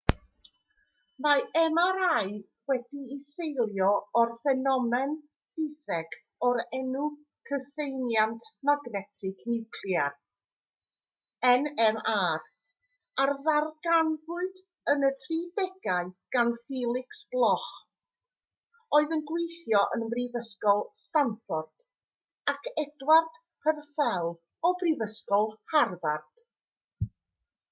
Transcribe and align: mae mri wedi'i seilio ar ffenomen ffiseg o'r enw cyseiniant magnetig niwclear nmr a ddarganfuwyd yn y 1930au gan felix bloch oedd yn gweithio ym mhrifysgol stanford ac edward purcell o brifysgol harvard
mae 1.23 1.65
mri 1.77 2.29
wedi'i 2.69 3.15
seilio 3.25 3.89
ar 4.21 4.31
ffenomen 4.37 5.11
ffiseg 5.57 6.15
o'r 6.47 6.61
enw 6.77 7.03
cyseiniant 7.49 8.47
magnetig 8.69 9.43
niwclear 9.51 10.15
nmr 11.65 11.99
a 12.13 13.27
ddarganfuwyd 13.33 14.63
yn 14.95 15.07
y 15.11 15.13
1930au 15.19 16.11
gan 16.37 16.51
felix 16.63 17.19
bloch 17.35 17.69
oedd 19.01 19.13
yn 19.17 19.25
gweithio 19.33 19.83
ym 19.99 20.07
mhrifysgol 20.07 20.85
stanford 21.03 21.75
ac 22.55 22.71
edward 22.85 23.43
purcell 23.67 24.33
o 24.69 24.73
brifysgol 24.81 25.47
harvard 25.75 26.49